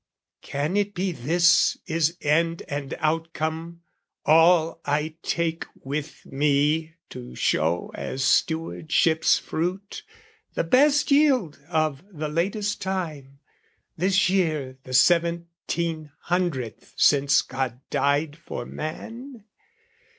[0.41, 3.83] Can it be this is end and outcome,
[4.25, 10.01] all I take with me to show as stewardship's fruit,
[10.55, 13.41] The best yield of the latest time,
[13.95, 19.43] this year The seventeen hundredth since God died for man?